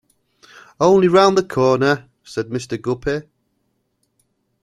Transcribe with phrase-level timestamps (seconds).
[0.79, 2.81] "Only round the corner," said Mr.
[2.81, 3.27] Guppy.